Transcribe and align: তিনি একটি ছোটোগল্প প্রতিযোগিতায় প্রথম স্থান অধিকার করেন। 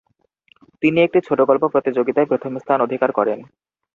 তিনি 0.83 0.99
একটি 1.01 1.19
ছোটোগল্প 1.27 1.63
প্রতিযোগিতায় 1.65 2.25
প্রথম 2.25 2.51
স্থান 2.57 2.79
অধিকার 2.81 3.09
করেন। 3.11 3.39